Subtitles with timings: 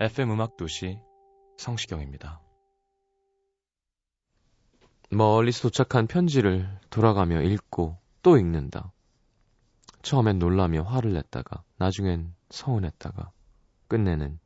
[0.00, 0.98] FM 음악 도시
[1.56, 2.40] 성시경입니다.
[5.10, 8.92] 멀리서 도착한 편지를 돌아가며 읽고 또 읽는다.
[10.02, 13.30] 처음엔 놀라며 화를 냈다가 나중엔 서운했다가
[13.86, 14.40] 끝내는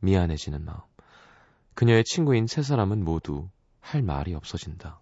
[0.00, 0.80] 미안해지는 마음.
[1.72, 3.48] 그녀의 친구인 세 사람은 모두
[3.80, 5.00] 할 말이 없어진다.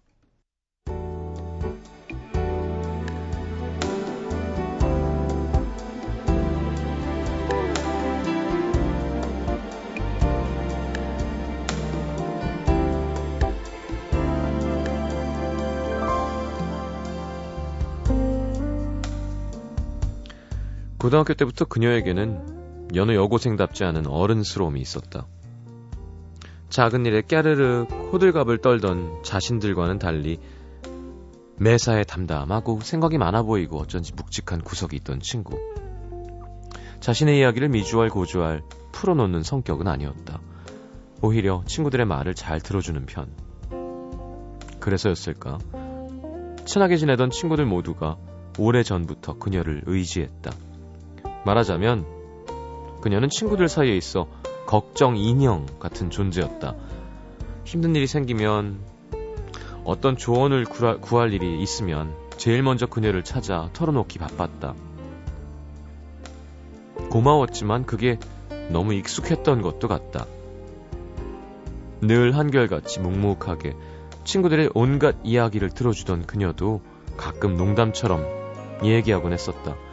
[21.07, 25.25] 고등학교 때부터 그녀에게는 여느 여고생답지 않은 어른스러움이 있었다.
[26.67, 30.37] 작은 일에 깨르르 호들갑을 떨던 자신들과는 달리
[31.59, 35.57] 매사에 담담하고 생각이 많아 보이고 어쩐지 묵직한 구석이 있던 친구.
[36.99, 40.41] 자신의 이야기를 미주알 고주알 풀어놓는 성격은 아니었다.
[41.21, 43.31] 오히려 친구들의 말을 잘 들어주는 편.
[44.81, 45.57] 그래서였을까?
[46.65, 48.17] 친하게 지내던 친구들 모두가
[48.59, 50.66] 오래 전부터 그녀를 의지했다.
[51.47, 52.05] 말하자면
[53.01, 54.27] 그녀는 친구들 사이에 있어
[54.65, 56.75] 걱정 인형 같은 존재였다.
[57.63, 58.79] 힘든 일이 생기면
[59.85, 64.75] 어떤 조언을 구하, 구할 일이 있으면 제일 먼저 그녀를 찾아 털어놓기 바빴다.
[67.09, 68.19] 고마웠지만 그게
[68.69, 70.25] 너무 익숙했던 것도 같다.
[72.01, 73.73] 늘 한결같이 묵묵하게
[74.25, 76.81] 친구들의 온갖 이야기를 들어주던 그녀도
[77.15, 78.25] 가끔 농담처럼
[78.83, 79.86] 얘기하곤 했었다.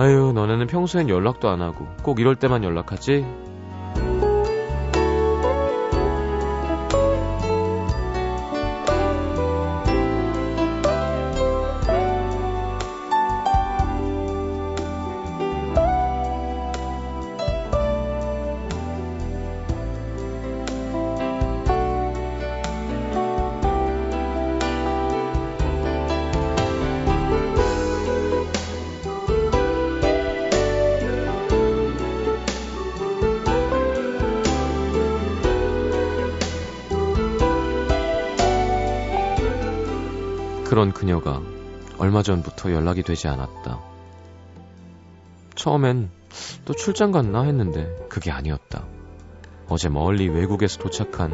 [0.00, 3.26] 아유, 너네는 평소엔 연락도 안 하고 꼭 이럴 때만 연락하지?
[42.18, 43.78] 얼마 전부터 연락이 되지 않았다.
[45.54, 46.10] 처음엔
[46.64, 48.86] 또 출장 갔나 했는데 그게 아니었다.
[49.68, 51.32] 어제 멀리 외국에서 도착한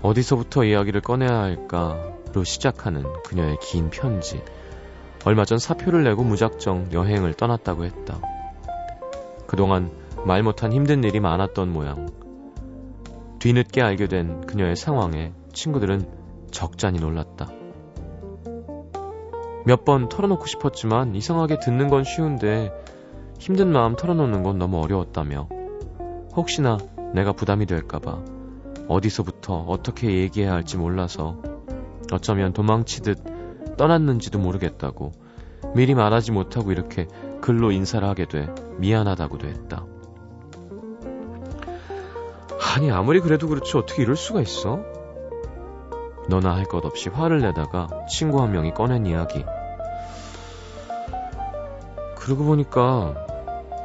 [0.00, 4.42] 어디서부터 이야기를 꺼내야 할까로 시작하는 그녀의 긴 편지.
[5.26, 8.18] 얼마 전 사표를 내고 무작정 여행을 떠났다고 했다.
[9.46, 9.90] 그동안
[10.24, 12.08] 말 못한 힘든 일이 많았던 모양.
[13.40, 16.08] 뒤늦게 알게 된 그녀의 상황에 친구들은
[16.52, 17.65] 적잖이 놀랐다.
[19.66, 22.72] 몇 번 털어놓고 싶었지만 이상하게 듣는 건 쉬운데
[23.38, 25.48] 힘든 마음 털어놓는 건 너무 어려웠다며
[26.36, 26.78] 혹시나
[27.12, 28.22] 내가 부담이 될까봐
[28.88, 31.42] 어디서부터 어떻게 얘기해야 할지 몰라서
[32.12, 35.10] 어쩌면 도망치듯 떠났는지도 모르겠다고
[35.74, 37.08] 미리 말하지 못하고 이렇게
[37.40, 39.84] 글로 인사를 하게 돼 미안하다고도 했다.
[42.76, 44.80] 아니 아무리 그래도 그렇지 어떻게 이럴 수가 있어?
[46.28, 49.44] 너나 할 것 없이 화를 내다가 친구 한 명이 꺼낸 이야기.
[52.26, 53.14] 그러고 보니까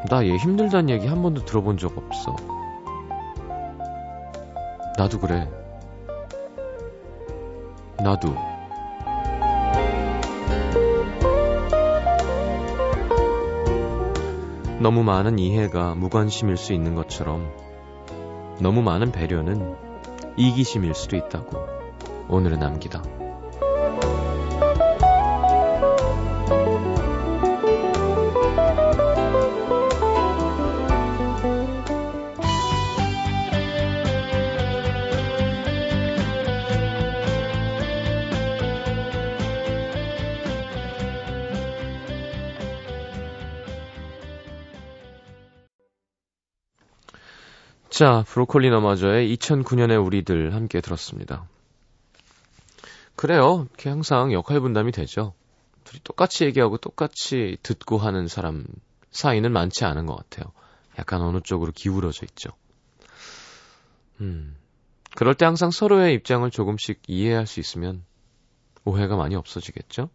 [0.09, 2.35] 나 얘 힘들단 얘기 한 번도 들어본 적 없어.
[4.97, 5.47] 나도 그래.
[8.03, 8.33] 나도.
[14.79, 17.47] 너무 많은 이해가 무관심일 수 있는 것처럼
[18.59, 19.75] 너무 많은 배려는
[20.35, 21.59] 이기심일 수도 있다고
[22.27, 23.03] 오늘은 남기다.
[48.01, 51.47] 자, 브로콜리 너마저의 2009년의 우리들 함께 들었습니다.
[53.15, 53.67] 그래요.
[53.69, 55.35] 이렇게 항상 역할 분담이 되죠.
[55.83, 58.65] 둘이 똑같이 얘기하고 똑같이 듣고 하는 사람
[59.11, 60.51] 사이는 많지 않은 것 같아요.
[60.97, 62.49] 약간 어느 쪽으로 기울어져 있죠.
[64.19, 64.57] 음.
[65.15, 68.03] 그럴 때 항상 서로의 입장을 조금씩 이해할 수 있으면
[68.83, 70.09] 오해가 많이 없어지겠죠?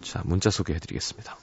[0.00, 1.36] 자, 문자 소개해 드리겠습니다.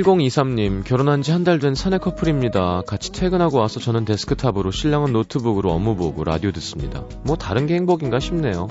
[0.00, 2.82] 1023님, 결혼한 지 한 달 된 사내 커플입니다.
[2.86, 7.04] 같이 퇴근하고 와서 저는 데스크탑으로, 신랑은 노트북으로 업무 보고 라디오 듣습니다.
[7.24, 8.68] 뭐 다른 게 행복인가 싶네요.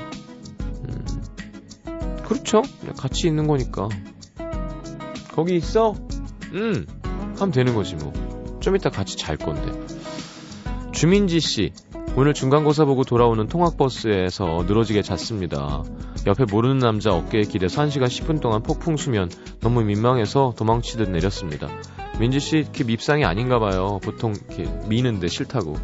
[0.61, 1.05] 음,
[2.23, 2.61] 그렇죠?
[2.97, 3.87] 같이 있는 거니까.
[5.33, 5.95] 거기 있어?
[6.53, 6.85] 음,
[7.37, 8.11] 하면 되는 거지 뭐.
[8.59, 9.71] 좀 이따 같이 잘 건데.
[10.91, 11.71] 주민지 씨,
[12.17, 15.83] 오늘 중간고사 보고 돌아오는 통학버스에서 늘어지게 잤습니다.
[16.27, 19.29] 옆에 모르는 남자 어깨에 기대서 1시간 10분 동안 폭풍 수면
[19.61, 21.69] 너무 민망해서 도망치듯 내렸습니다.
[22.19, 23.99] 민지씨 이렇게 밉상이 아닌가 봐요.
[24.03, 25.75] 보통 이렇게 미는데 싫다고.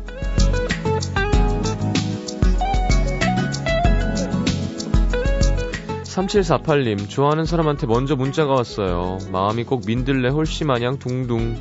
[6.04, 9.20] 3748님, 좋아하는 사람한테 먼저 문자가 왔어요.
[9.32, 11.56] 마음이 꼭 민들레 홀씨 마냥 둥둥.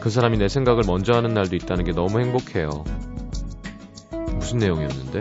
[0.00, 2.84] 그 사람이 내 생각을 먼저 하는 날도 있다는 게 너무 행복해요.
[4.42, 5.20] 무슨 내용이었는데?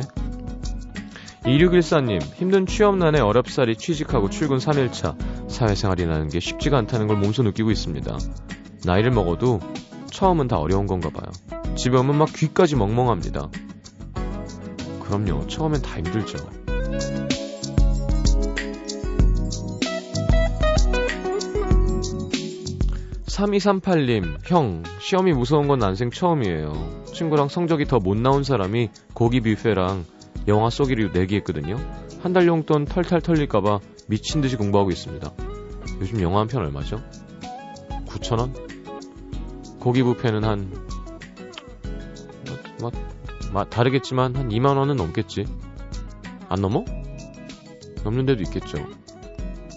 [1.43, 5.15] 2614님, 힘든 취업난에 어렵사리 취직하고 출근 3일차,
[5.47, 8.17] 사회생활이라는 게 쉽지가 않다는 걸 몸소 느끼고 있습니다.
[8.83, 9.59] 나이를 먹어도
[10.11, 11.31] 처음은 다 어려운 건가 봐요.
[11.75, 13.49] 집에 오면 막 귀까지 멍멍합니다.
[15.03, 16.37] 그럼요, 처음엔 다 힘들죠.
[23.31, 27.03] 3238님, 형, 시험이 무서운 건 난생 처음이에요.
[27.13, 30.03] 친구랑 성적이 더 못 나온 사람이 고기 뷔페랑
[30.47, 31.77] 영화 쏘기를 내기했거든요.
[32.21, 35.31] 한 달 용돈 털탈 털릴까봐 미친 듯이 공부하고 있습니다.
[36.01, 37.01] 요즘 영화 한 편 얼마죠?
[38.07, 38.51] 9천원?
[39.79, 40.71] 고기 뷔페는 한,
[42.81, 42.91] 뭐,
[43.53, 45.45] 뭐, 다르겠지만 한 2만원은 넘겠지.
[46.49, 46.83] 안 넘어?
[48.03, 48.77] 넘는 데도 있겠죠.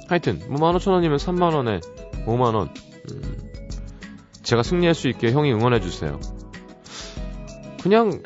[0.08, 1.80] 하여튼, 뭐 15,000원이면 3만원에
[2.26, 2.68] 5만원.
[3.10, 3.50] 음,
[4.42, 6.20] 제가 승리할 수 있게 형이 응원해주세요.
[7.82, 8.22] 그냥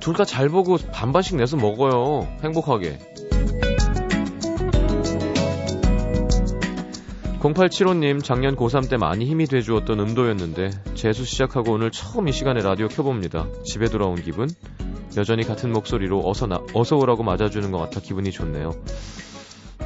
[0.00, 2.28] 둘 다 잘 보고 반반씩 내서 먹어요.
[2.44, 2.98] 행복하게.
[7.40, 12.88] 0875님, 작년 고3 때 많이 힘이 돼주었던 음도였는데, 재수 시작하고 오늘 처음 이 시간에 라디오
[12.88, 13.46] 켜봅니다.
[13.64, 14.48] 집에 돌아온 기분?
[15.16, 18.72] 여전히 같은 목소리로 어서 나, 어서 오라고 맞아주는 것 같아 기분이 좋네요.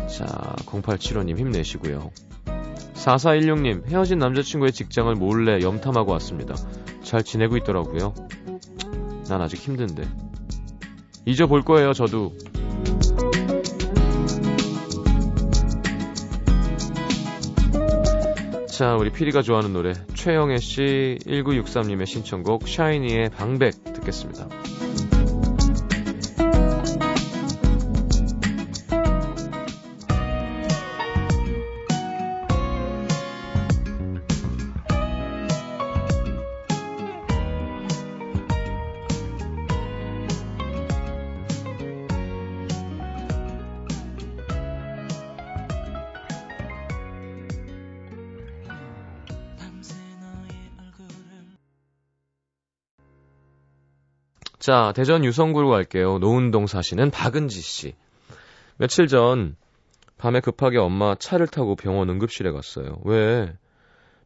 [0.09, 0.25] 자,
[0.67, 2.11] 0875님 힘내시고요.
[3.05, 6.55] 4416님, 헤어진 남자친구의 직장을 몰래 염탐하고 왔습니다.
[7.03, 8.15] 잘 지내고 있더라고요.
[9.29, 10.03] 난 아직 힘든데.
[11.25, 12.35] 잊어볼 거예요, 저도.
[18.67, 24.49] 자, 우리 피디가 좋아하는 노래, 최영애 씨 1963님의 신청곡, 샤이니의 방백 듣겠습니다.
[54.61, 56.19] 자, 대전 유성구로 갈게요.
[56.19, 57.95] 노은동 사시는 박은지 씨.
[58.77, 59.57] 며칠 전
[60.19, 62.99] 밤에 급하게 엄마 차를 타고 병원 응급실에 갔어요.
[63.05, 63.57] 왜?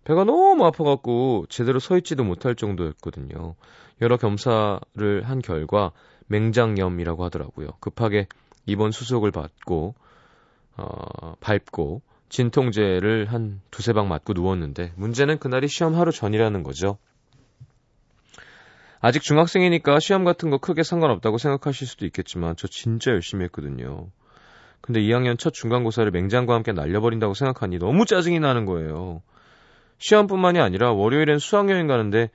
[0.02, 3.54] 배가 너무 아파갖고 제대로 서 있지도 못할 정도였거든요.
[4.00, 5.92] 여러 겸사를 한 결과
[6.26, 7.68] 맹장염이라고 하더라고요.
[7.78, 8.26] 급하게
[8.66, 9.94] 입원 수속을 받고
[10.76, 16.98] 어, 밟고 진통제를 한 두세 방 맞고 누웠는데 문제는 그날이 시험 하루 전이라는 거죠.
[19.06, 24.08] 아직 중학생이니까 시험 같은 거 크게 상관없다고 생각하실 수도 있겠지만 저 진짜 열심히 했거든요.
[24.80, 29.20] 근데 2학년 첫 중간고사를 맹장과 함께 날려버린다고 생각하니 너무 짜증이 나는 거예요.
[29.98, 32.30] 시험뿐만이 아니라 월요일엔 수학여행 가는데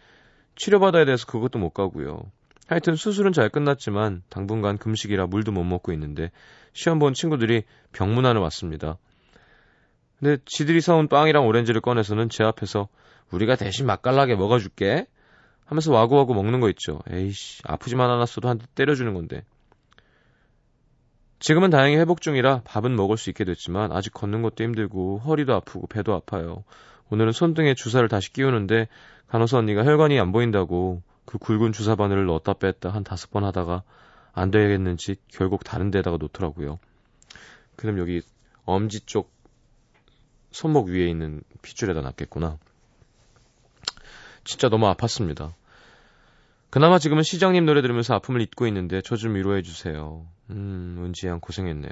[0.58, 2.22] 치료받아야 돼서 그것도 못 가고요.
[2.68, 6.30] 하여튼 수술은 잘 끝났지만 당분간 금식이라 물도 못 먹고 있는데
[6.74, 9.00] 시험 본 친구들이 병문안을 왔습니다.
[10.20, 12.90] 근데 지들이 사온 빵이랑 오렌지를 꺼내서는 제 앞에서
[13.32, 15.08] 우리가 대신 맛깔나게 먹어줄게
[15.70, 17.00] 하면서 와구와구 먹는 거 있죠.
[17.12, 19.44] 에이씨, 아프지만 않았어도 한 대 때려주는 건데.
[21.38, 25.86] 지금은 다행히 회복 중이라 밥은 먹을 수 있게 됐지만 아직 걷는 것도 힘들고 허리도 아프고
[25.86, 26.64] 배도 아파요.
[27.12, 28.88] 오늘은 손등에 주사를 다시 끼우는데
[29.28, 33.84] 간호사 언니가 혈관이 안 보인다고 그 굵은 주사 바늘을 넣었다 뺐다 한 다섯 번 하다가
[34.34, 36.80] 안 되겠는지 결국 다른 데다가 놓더라고요.
[37.76, 38.22] 그럼 여기
[38.66, 39.32] 엄지 쪽
[40.52, 42.58] 손목 위에 있는 핏줄에다 놨겠구나.
[44.44, 45.54] 진짜 너무 아팠습니다.
[46.70, 50.28] 그나마 지금은 시장님 노래 들으면서 아픔을 잊고 있는데 저 좀 위로해 주세요.
[50.52, 51.92] 음, 은지양 고생했네요.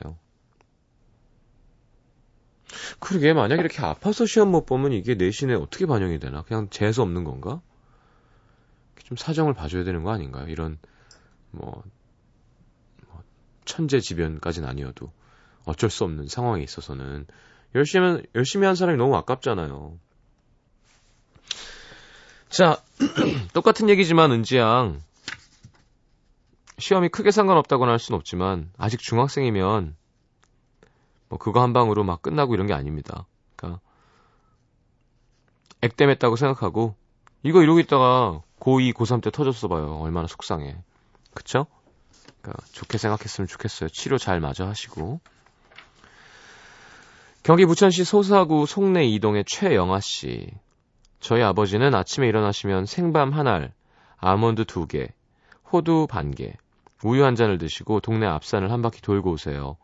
[3.00, 6.44] 그러게 만약 이렇게 아파서 시험 못 보면 이게 내신에 어떻게 반영이 되나?
[6.44, 7.62] 그냥 재수 없는 건가?
[9.04, 10.48] 좀 사정을 봐줘야 되는 거 아닌가요?
[10.50, 10.78] 이런
[11.52, 11.84] 뭐,
[13.08, 13.24] 뭐
[13.66, 15.12] 천재지변까지는 아니어도
[15.66, 17.26] 어쩔 수 없는 상황에 있어서는
[17.76, 19.98] 열심히 열심히 한 사람이 너무 아깝잖아요.
[22.50, 22.82] 자,
[23.54, 25.02] 똑같은 얘기지만 은지양
[26.80, 29.96] 시험이 크게 상관없다고는 할 수는 없지만 아직 중학생이면
[31.30, 33.26] 뭐 그거 한 방으로 막 끝나고 이런 게 아닙니다.
[33.56, 33.82] 그러니까
[35.82, 36.96] 액땜했다고 생각하고
[37.44, 40.00] 이거 이러고 있다가 고2, 고3 때 터졌어 봐요.
[40.02, 40.78] 얼마나 속상해.
[41.34, 41.68] 그쵸?
[42.42, 43.90] 그러니까 좋게 생각했으면 좋겠어요.
[43.90, 45.20] 치료 잘 마저 하시고.
[47.44, 50.52] 경기 부천시 소사구 송내 이동의 최영아 씨.
[51.20, 53.74] 저희 아버지는 아침에 일어나시면 생밤 한 알,
[54.18, 55.10] 아몬드 두 개,
[55.72, 56.56] 호두 반 개,
[57.04, 59.78] 우유 한 잔을 드시고 동네 앞산을 한 바퀴 돌고 오세요.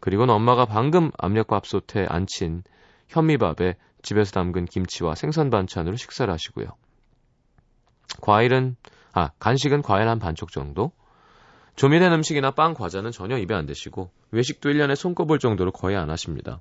[0.00, 2.62] 그리고는 엄마가 방금 압력밥 솥에 안친
[3.08, 6.66] 현미밥에 집에서 담근 김치와 생선 반찬으로 식사를 하시고요.
[8.20, 8.76] 과일은,
[9.12, 10.92] 아, 간식은 과일 한 반쪽 정도?
[11.74, 16.60] 조미된 음식이나 빵, 과자는 전혀 입에 안 대시고, 외식도 1년에 손꼽을 정도로 거의 안 하십니다.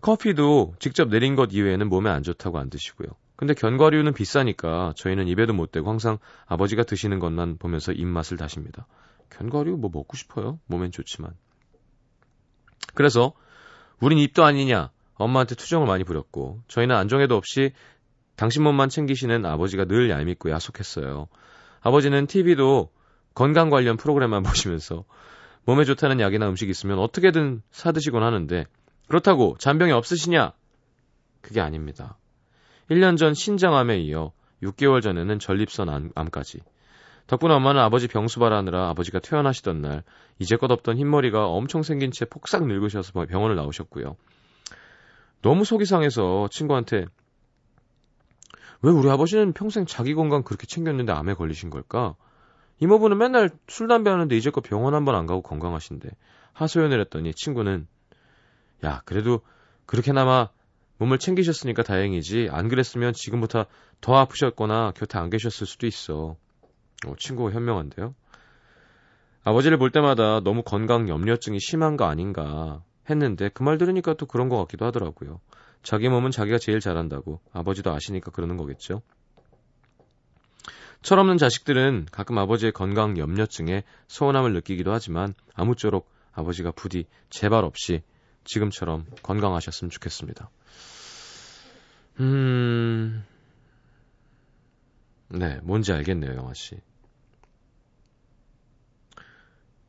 [0.00, 3.08] 커피도 직접 내린 것 이외에는 몸에 안 좋다고 안 드시고요.
[3.36, 8.86] 근데 견과류는 비싸니까 저희는 입에도 못 대고 항상 아버지가 드시는 것만 보면서 입맛을 다십니다.
[9.30, 10.58] 견과류 뭐 먹고 싶어요?
[10.66, 11.32] 몸엔 좋지만.
[12.94, 13.32] 그래서
[14.00, 17.72] 우린 입도 아니냐 엄마한테 투정을 많이 부렸고 저희는 안정에도 없이
[18.36, 21.28] 당신 몸만 챙기시는 아버지가 늘 얄밉고 야속했어요.
[21.80, 22.90] 아버지는 TV도
[23.34, 25.04] 건강 관련 프로그램만 보시면서
[25.64, 28.66] 몸에 좋다는 약이나 음식 있으면 어떻게든 사드시곤 하는데
[29.08, 30.52] 그렇다고 잔병이 없으시냐?
[31.40, 32.18] 그게 아닙니다.
[32.90, 34.32] 1년 전 신장암에 이어
[34.62, 36.60] 6개월 전에는 전립선 암까지.
[37.26, 40.04] 덕분에 엄마는 아버지 병수발하느라 아버지가 퇴원하시던 날
[40.38, 44.16] 이제껏 없던 흰머리가 엄청 생긴 채 폭삭 늙으셔서 병원을 나오셨고요.
[45.42, 47.06] 너무 속이 상해서 친구한테
[48.82, 52.14] 왜 우리 아버지는 평생 자기 건강 그렇게 챙겼는데 암에 걸리신 걸까?
[52.78, 56.10] 이모부는 맨날 술, 담배 하는데 이제껏 병원 한 번 안 가고 건강하신데
[56.52, 57.86] 하소연을 했더니 친구는
[58.84, 59.40] 야 그래도
[59.86, 60.48] 그렇게나마
[60.98, 63.66] 몸을 챙기셨으니까 다행이지 안 그랬으면 지금부터
[64.00, 66.36] 더 아프셨거나 곁에 안 계셨을 수도 있어.
[67.06, 68.14] 어, 친구가 현명한데요.
[69.44, 74.48] 아버지를 볼 때마다 너무 건강 염려증이 심한 거 아닌가 했는데 그 말 들으니까 또 그런
[74.48, 75.40] 것 같기도 하더라고요.
[75.82, 79.02] 자기 몸은 자기가 제일 잘한다고 아버지도 아시니까 그러는 거겠죠.
[81.02, 88.02] 철없는 자식들은 가끔 아버지의 건강 염려증에 소원함을 느끼기도 하지만 아무쪼록 아버지가 부디 재발 없이
[88.46, 90.50] 지금처럼 건강하셨으면 좋겠습니다.
[92.20, 93.24] 음,
[95.28, 96.76] 네, 뭔지 알겠네요, 영아 씨.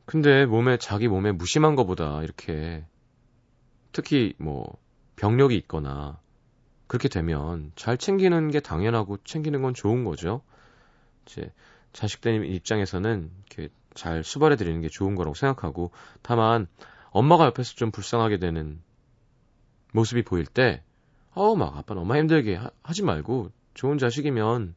[0.04, 2.84] 근데 몸에, 자기 몸에 무심한 것보다 이렇게,
[3.92, 4.76] 특히 뭐,
[5.16, 6.18] 병력이 있거나,
[6.86, 10.42] 그렇게 되면 잘 챙기는 게 당연하고 챙기는 건 좋은 거죠.
[11.26, 11.52] 이제
[11.92, 15.90] 자식들 입장에서는 이렇게 잘 수발해 드리는 게 좋은 거라고 생각하고
[16.22, 16.66] 다만
[17.10, 18.80] 엄마가 옆에서 좀 불쌍하게 되는
[19.92, 20.82] 모습이 보일 때
[21.34, 24.74] 어우 막 아빠는 엄마 힘들게 하, 하지 말고 좋은 자식이면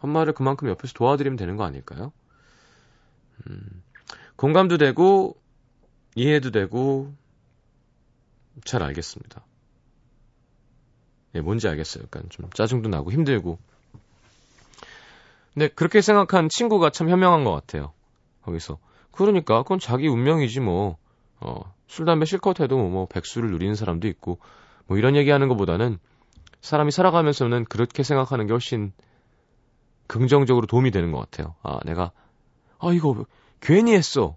[0.00, 2.12] 엄마를 그만큼 옆에서 도와드리면 되는 거 아닐까요?
[3.46, 3.82] 음,
[4.36, 5.36] 공감도 되고
[6.14, 7.12] 이해도 되고
[8.64, 9.44] 잘 알겠습니다.
[11.34, 12.04] 예, 뭔지 알겠어요.
[12.04, 13.58] 약간 좀 짜증도 나고 힘들고.
[15.54, 17.92] 근데 그렇게 생각한 친구가 참 현명한 것 같아요.
[18.42, 18.78] 거기서.
[19.12, 20.96] 그러니까 그건 자기 운명이지 뭐.
[21.40, 24.38] 어, 술 담배 실컷 해도 뭐 백수를 누리는 사람도 있고
[24.86, 25.98] 뭐 이런 얘기 하는 것보다는
[26.60, 28.92] 사람이 살아가면서는 그렇게 생각하는 게 훨씬
[30.06, 31.54] 긍정적으로 도움이 되는 것 같아요.
[31.62, 32.12] 아, 내가
[32.78, 33.24] 아 이거
[33.60, 34.36] 괜히 했어.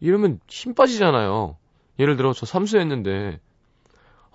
[0.00, 1.56] 이러면 힘 빠지잖아요.
[1.98, 3.40] 예를 들어 저 삼수 했는데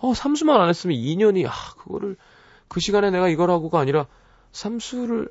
[0.02, 2.16] 어, 삼수만 안 했으면 2년이, 아, 그거를,
[2.68, 4.08] 그 시간에 내가 이걸 하고가 아니라,
[4.52, 5.30] 삼수를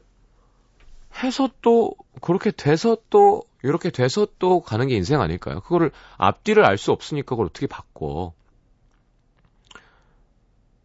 [1.23, 5.61] 해서 또, 그렇게 돼서 또, 이렇게 돼서 또 가는 게 인생 아닐까요?
[5.61, 8.33] 그거를 앞뒤를 알 수 없으니까 그걸 어떻게 바꿔.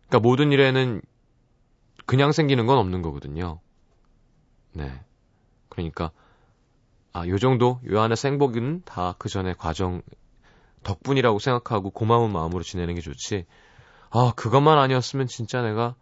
[0.07, 1.01] 그러니까 모든 일에는
[2.05, 3.59] 그냥 생기는 건 없는 거거든요.
[4.73, 4.91] 네.
[5.69, 6.11] 그러니까,
[7.13, 10.01] 아, 요 정도, 요 안에 생복은 다 그 전에 과정,
[10.83, 13.45] 덕분이라고 생각하고 고마운 마음으로 지내는 게 좋지.
[14.11, 15.95] 아, 그것만 아니었으면 진짜 내가,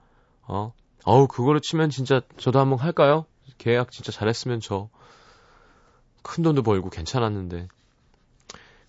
[0.43, 0.73] 어,
[1.05, 3.25] 어우, 그거로 치면 진짜 저도 한번 할까요?
[3.61, 4.89] 계약 진짜 잘했으면 저
[6.23, 7.67] 큰 돈도 벌고 괜찮았는데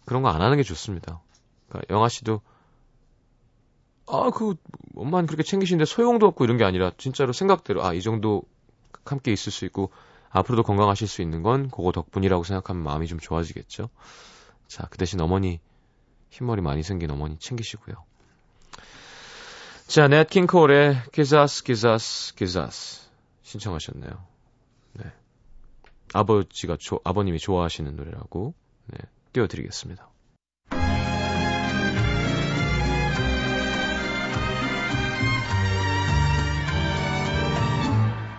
[0.05, 1.21] 그런 거 안 하는 게 좋습니다.
[1.69, 2.41] 그러니까 영아 씨도
[4.09, 4.57] 아, 그
[4.97, 8.43] 엄마는 그렇게 챙기시는데 소용도 없고 이런 게 아니라 진짜로 생각대로 아, 이 정도
[9.05, 9.91] 함께 있을 수 있고
[10.31, 13.89] 앞으로도 건강하실 수 있는 건 그거 덕분이라고 생각하면 마음이 좀 좋아지겠죠.
[14.67, 15.61] 자, 그 대신 어머니
[16.31, 17.97] 흰머리 많이 생긴 어머니 챙기시고요.
[19.87, 23.09] 자, 넷 킹 콜의 기자스 기자스 기자스
[23.43, 24.32] 신청하셨네요.
[24.95, 25.05] 네.
[26.15, 28.55] 아버지가 조, 아버님이 좋아하시는 노래라고
[28.87, 28.99] 네,
[29.33, 30.11] 띄워드리겠습니다.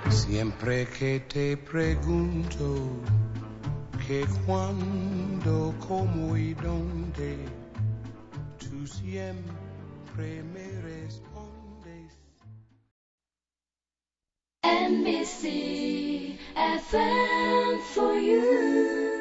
[0.10, 3.01] Siempre que te pregunto
[4.07, 7.38] que cuando, cómo y dónde,
[8.57, 11.33] tú siempre me respondes.
[14.93, 19.12] NBC FM for you.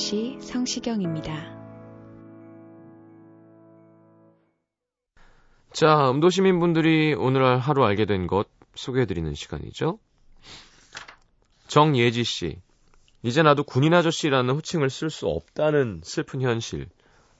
[0.00, 1.60] 음악도시 성시경입니다.
[5.72, 9.98] 자, 음도 시민분들이 오늘 하루 알게 된 것 소개해드리는 시간이죠.
[11.68, 12.58] 정예지 씨.
[13.22, 16.88] 이제 나도 군인 아저씨라는 호칭을 쓸 수 없다는 슬픈 현실.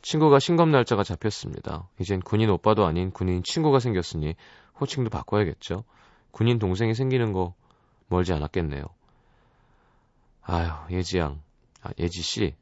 [0.02, 1.89] 친구가 신검 날짜가 잡혔습니다.
[1.99, 4.34] 이젠 군인 오빠도 아닌 군인 친구가 생겼으니
[4.80, 5.84] 호칭도 바꿔야겠죠.
[6.30, 7.54] 군인 동생이 생기는 거
[8.08, 8.84] 멀지 않았겠네요.
[10.43, 11.41] 아유, 예지양.
[11.82, 12.54] 아, 예지 씨.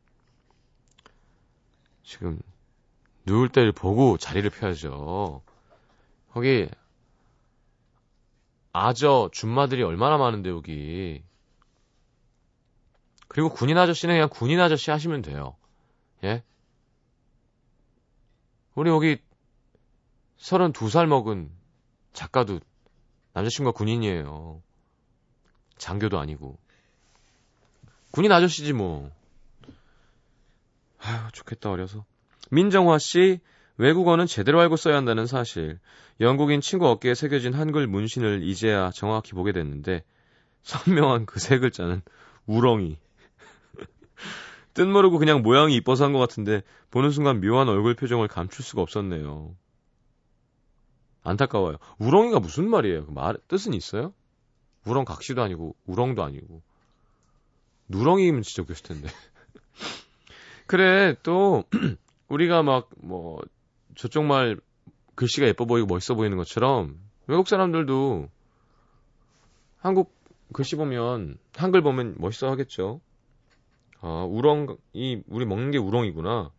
[2.03, 2.41] 지금
[3.25, 5.43] 누울 때를 보고 자리를 펴야죠.
[6.31, 6.69] 거기
[8.73, 11.23] 아저 준마들이 얼마나 많은데 여기.
[13.27, 15.57] 그리고 군인 아저씨는 그냥 군인 아저씨 하시면 돼요.
[16.25, 16.43] 예?
[18.75, 19.19] 우리 여기
[20.39, 21.51] 32살 먹은
[22.13, 22.61] 작가도
[23.33, 24.63] 남자친구가 군인이에요.
[25.77, 26.59] 장교도 아니고.
[28.11, 29.11] 군인 아저씨지 뭐.
[30.99, 32.05] 아휴, 좋겠다 어려서.
[32.51, 33.41] 민정화 씨,
[33.77, 35.79] 외국어는 제대로 알고 써야 한다는 사실.
[36.21, 40.03] 영국인 친구 어깨에 새겨진 한글 문신을 이제야 정확히 보게 됐는데
[40.63, 42.03] 선명한 그 세 글자는
[42.47, 42.99] 우렁이.
[44.75, 48.83] 뜻 모르고 그냥 모양이 이뻐서 한 것 같은데 보는 순간 묘한 얼굴 표정을 감출 수가
[48.83, 49.55] 없었네요.
[51.23, 51.77] 안타까워요.
[51.99, 53.07] 우렁이가 무슨 말이에요?
[53.07, 54.13] 그 말 뜻은 있어요?
[54.87, 56.63] 우렁 각시도 아니고 우렁도 아니고
[57.89, 59.09] 누렁이면 진짜 웃겼을 텐데.
[60.67, 61.65] 그래 또
[62.29, 63.41] 우리가 막 뭐
[63.97, 64.59] 저쪽 말
[65.17, 68.29] 글씨가 예뻐 보이고 멋있어 보이는 것처럼 외국 사람들도
[69.79, 70.15] 한국
[70.53, 73.01] 글씨 보면 한글 보면 멋있어 하겠죠.
[74.01, 76.53] 아 우렁 이 우리 먹는 게 우렁이구나.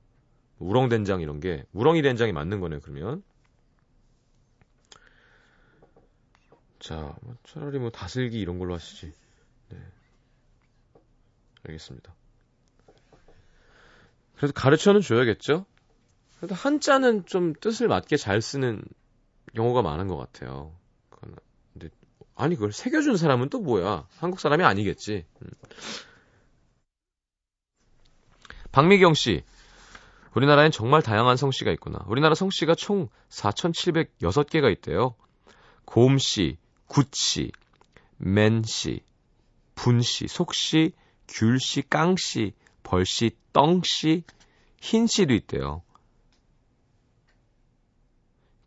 [0.60, 2.82] 우렁 된장 이런 게 우렁이 된장이 맞는 거네요.
[2.82, 3.24] 그러면
[6.80, 7.16] 자뭐
[7.46, 9.14] 차라리 뭐 다슬기 이런 걸로 하시지.
[9.70, 9.78] 네
[11.70, 12.14] 알겠습니다.
[14.36, 15.66] 그래도 가르쳐는 줘야겠죠?
[16.38, 18.82] 그래도 한자는 좀 뜻을 맞게 잘 쓰는
[19.54, 20.74] 경우가 많은 것 같아요.
[21.10, 21.90] 근데,
[22.36, 24.08] 아니, 그걸 새겨준 사람은 또 뭐야?
[24.18, 25.26] 한국 사람이 아니겠지.
[25.42, 25.50] 음.
[28.72, 29.44] 박미경 씨.
[30.36, 32.06] 우리나라엔 정말 다양한 성씨가 있구나.
[32.08, 35.16] 우리나라 성씨가 총 4,706개가 있대요.
[35.86, 37.52] 곰씨, 굿씨,
[38.18, 39.02] 맨씨,
[39.76, 40.94] 분씨, 속씨,
[41.30, 44.24] 귤씨, 깡씨, 벌씨, 떵씨,
[44.82, 45.84] 흰씨도 있대요.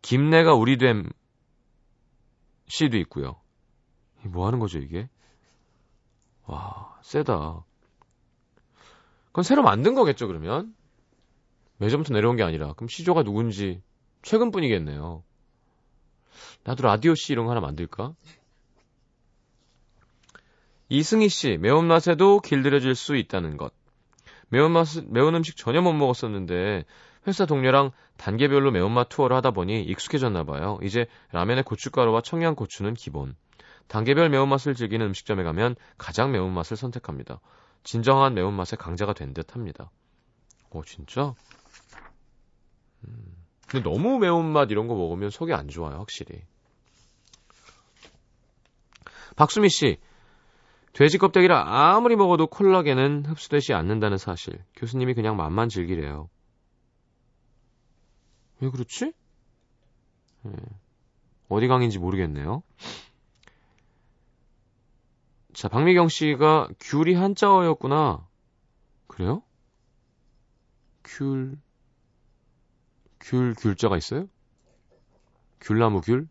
[0.01, 1.09] 김내가 우리됨
[2.67, 3.39] 씨도 있고요.
[4.23, 5.09] 뭐 하는 거죠, 이게?
[6.45, 7.63] 와, 세다.
[9.27, 10.75] 그건 새로 만든 거겠죠, 그러면?
[11.77, 12.73] 매점부터 내려온 게 아니라.
[12.73, 13.81] 그럼 시조가 누군지
[14.21, 15.23] 최근 분이겠네요.
[16.63, 18.15] 나도 라디오 씨 이런 거 하나 만들까?
[20.89, 23.73] 이승희 씨, 매운맛에도 길들여질 수 있다는 것.
[24.49, 26.85] 매운맛, 매운 음식 전혀 못 먹었었는데,
[27.27, 30.77] 회사 동료랑 단계별로 매운맛 투어를 하다 보니 익숙해졌나 봐요.
[30.83, 33.35] 이제 라면에 고춧가루와 청양고추는 기본.
[33.87, 37.39] 단계별 매운맛을 즐기는 음식점에 가면 가장 매운맛을 선택합니다.
[37.83, 39.89] 진정한 매운맛의 강자가 된 듯 합니다.
[40.69, 41.33] 오, 진짜?
[43.07, 43.35] 음.
[43.67, 46.43] 근데 너무 매운맛 이런 거 먹으면 속이 안 좋아요, 확실히.
[49.35, 49.97] 박수미 씨,
[50.93, 54.63] 돼지 껍데기라 아무리 먹어도 콜라겐은 흡수되지 않는다는 사실.
[54.75, 56.29] 교수님이 그냥 맛만 즐기래요.
[58.59, 59.11] 왜 그렇지?
[60.43, 60.53] 네.
[61.49, 62.63] 어디 강인지 모르겠네요.
[65.53, 68.27] 자, 박미경 씨가 귤이 한자어였구나.
[69.07, 69.43] 그래요?
[71.03, 71.57] 귤,
[73.19, 74.27] 귤, 귤자가 있어요?
[75.61, 76.27] 귤나무 귤?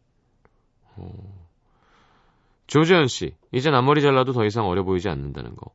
[0.96, 1.41] 어.
[2.72, 5.72] 조재현 씨, 이젠 앞머리 잘라도 더 이상 어려 보이지 않는다는 거.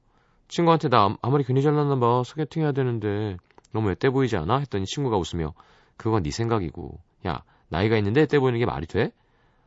[0.47, 2.23] 친구한테 나 앞머리 괜히 잘랐나 봐.
[2.25, 3.37] 소개팅 해야 되는데
[3.71, 4.57] 너무 애때 보이지 않아?
[4.57, 5.53] 했더니 친구가 웃으며
[5.95, 6.99] 그건 네 생각이고.
[7.27, 9.11] 야, 나이가 있는데 애때 보이는 게 말이 돼?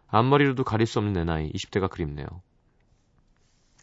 [0.09, 2.27] 앞머리로도 가릴 수 없는 내 나이 20대가 그립네요.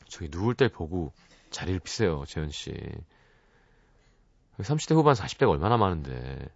[0.10, 1.14] 저기 누울 때 보고
[1.50, 2.74] 자리를 피세요, 재현 씨.
[4.60, 6.50] 30대 후반 40대가 얼마나 많은데.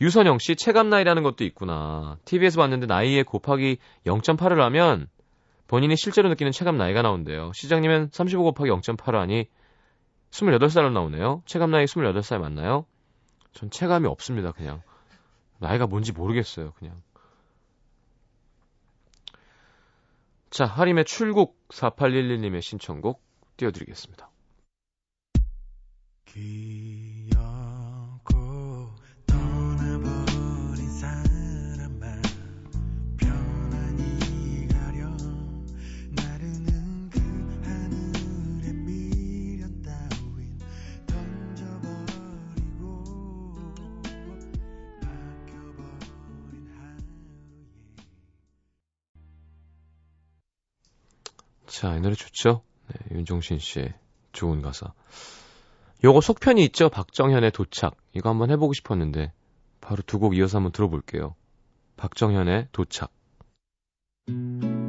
[0.00, 2.18] 유선영 씨 체감 나이라는 것도 있구나.
[2.24, 5.08] TV에서 봤는데 나이에 곱하기 0.8을 하면
[5.68, 7.52] 본인이 실제로 느끼는 체감 나이가 나온대요.
[7.54, 9.48] 시장님은 35 곱하기 0.8을 하니
[10.30, 11.42] 28살로 나오네요.
[11.46, 12.86] 체감 나이 28살 맞나요?
[13.52, 14.82] 전 체감이 없습니다, 그냥.
[15.58, 17.00] 나이가 뭔지 모르겠어요, 그냥.
[20.50, 23.22] 자, 하림의 출국 4811님의 신청곡
[23.56, 24.30] 띄워드리겠습니다.
[26.26, 27.41] 기억
[51.82, 52.62] 자, 이 노래 좋죠?
[52.86, 53.92] 네, 윤종신 씨의
[54.30, 54.92] 좋은 가사.
[56.04, 56.88] 요거 속편이 있죠?
[56.88, 57.96] 박정현의 도착.
[58.12, 59.32] 이거 한번 해보고 싶었는데,
[59.80, 61.34] 바로 두 곡 이어서 한번 들어볼게요.
[61.96, 63.10] 박정현의 도착.
[64.28, 64.81] 기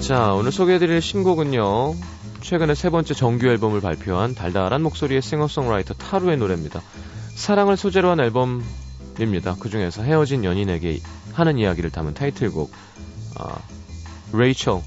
[0.00, 1.94] 자, 오늘 소개해드릴 신곡은요.
[2.40, 6.82] 최근에 세 번째 정규 앨범을 발표한 달달한 목소리의 싱어송라이터 타루의 노래입니다.
[7.34, 9.56] 사랑을 소재로 한 앨범입니다.
[9.60, 11.00] 그 중에서 헤어진 연인에게
[11.32, 12.70] 하는 이야기를 담은 타이틀곡,
[13.38, 13.58] 아,
[14.32, 14.82] 레이첼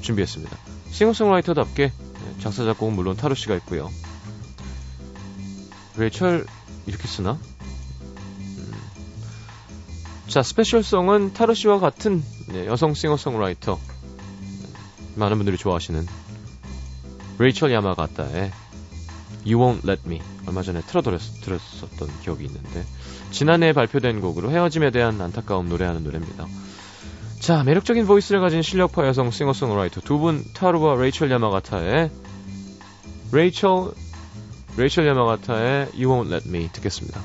[0.00, 0.69] 준비했습니다.
[0.90, 3.90] 싱어송라이터답게 네, 작사, 작곡은 물론 타루 씨가 있고요.
[5.96, 6.46] 레이첼
[6.86, 7.38] 이렇게 쓰나?
[8.58, 8.72] 음.
[10.28, 13.78] 자, special song은 타루 씨와 같은 네, 여성 싱어송라이터
[15.16, 16.06] 많은 분들이 좋아하시는
[17.38, 18.50] 레이첼 야마가타의
[19.46, 22.84] You Won't Let Me 얼마 전에 틀어드렸었던 기억이 있는데
[23.30, 26.46] 지난해 발표된 곡으로 헤어짐에 대한 안타까움 노래하는 노래입니다.
[27.40, 32.10] 자 매력적인 voice를 가진 실력파 여성 싱어송라이터 두 분 타루와 레이첼 야마가타의
[33.32, 33.92] 레이첼
[34.76, 37.20] 레이첼 야마가타의 You Won't Let Me 듣겠습니다.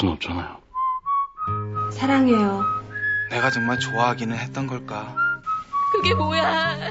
[0.00, 0.56] 순 없잖아요.
[1.92, 2.64] 사랑해요.
[3.30, 5.14] 내가 정말 좋아하기는 했던 걸까
[5.92, 6.90] 그게 뭐야?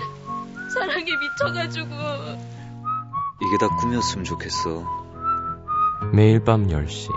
[0.71, 1.87] 사랑에 미쳐가지고.
[3.41, 4.85] 이게 다 꿈이었으면 좋겠어.
[6.13, 7.09] 매일 밤 10시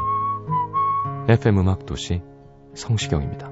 [1.29, 2.23] FM 음악도시
[2.75, 3.52] 성시경입니다.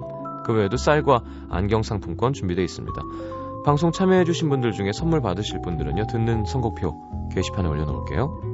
[0.51, 3.01] 그 외에도 쌀과 안경 상품권 준비되어 있습니다.
[3.65, 8.51] 방송 참여해주신 분들 중에 선물 받으실 분들은요, 듣는 선곡표 게시판에 올려놓을게요.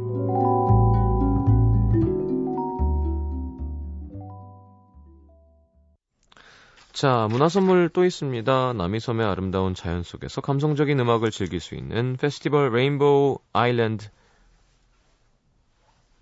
[6.92, 8.74] 자, 문화 선물 또 있습니다.
[8.74, 14.08] 남이섬의 아름다운 자연 속에서 감성적인 음악을 즐길 수 있는 페스티벌 레인보우 아일랜드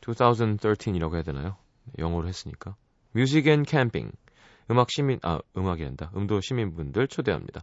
[0.02, 1.56] 2013이라고 해야 되나요?
[1.98, 2.76] 영어로 했으니까.
[3.14, 4.12] Music and Camping.
[4.72, 6.12] 음악 시민, 아, 음악이란다.
[6.16, 7.62] 음도 시민분들 초대합니다.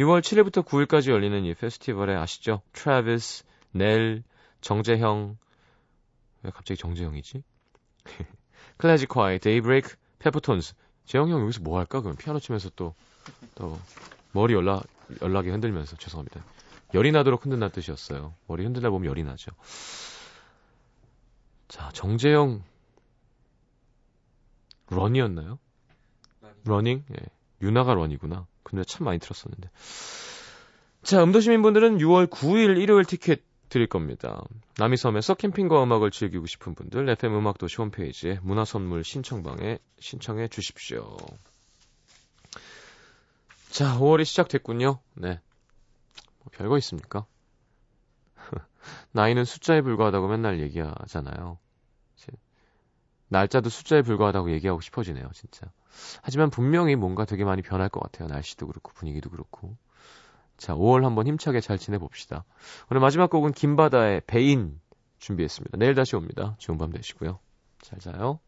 [0.00, 2.62] 6월 7일부터 9일까지 열리는 이 페스티벌에 아시죠?
[2.72, 4.22] 트래비스, 넬,
[4.60, 5.38] 정재형,
[6.42, 7.42] 왜 갑자기 정재형이지?
[8.76, 10.74] 클래지콰이, 데이브레이크, 페퍼톤스.
[11.06, 12.00] 재형 형 여기서 뭐 할까?
[12.00, 12.94] 그럼 피아노 치면서 또,
[13.54, 13.78] 또,
[14.32, 14.84] 머리 열나,
[15.22, 16.44] 열나게 흔들면서 죄송합니다.
[16.92, 18.34] 열이 나도록 흔든다는 뜻이었어요.
[18.46, 19.52] 머리 흔들다 보면 열이 나죠.
[21.68, 22.62] 자, 정재형,
[24.88, 25.58] Run이었나요?
[26.64, 27.04] Running?
[27.12, 27.16] 예.
[27.62, 28.46] 윤하가 Run이구나.
[28.62, 29.70] 근데 참 많이 들었었는데.
[31.02, 34.42] 자, 음도시민분들은 6월 9일 일요일 티켓 드릴 겁니다.
[34.78, 41.16] 남이섬에서 캠핑과 음악을 즐기고 싶은 분들 FM 음악도시 홈페이지에 문화선물 신청방에 신청해 주십시오.
[43.70, 45.00] 자, 5월이 시작됐군요.
[45.14, 45.40] 네.
[46.38, 47.26] 뭐 별거 있습니까?
[49.12, 51.58] 나이는 숫자에 불과하다고 맨날 얘기하잖아요.
[53.28, 55.70] 날짜도 숫자에 불과하다고 얘기하고 싶어지네요, 진짜.
[56.22, 58.28] 하지만 분명히 뭔가 되게 많이 변할 것 같아요.
[58.28, 59.76] 날씨도 그렇고 분위기도 그렇고.
[60.56, 62.44] 자, 5월 한번 힘차게 잘 지내봅시다.
[62.90, 64.80] 오늘 마지막 곡은 김바다의 배인
[65.18, 65.76] 준비했습니다.
[65.78, 66.54] 내일 다시 옵니다.
[66.58, 67.38] 좋은 밤 되시고요.
[67.80, 68.40] 잘 자요.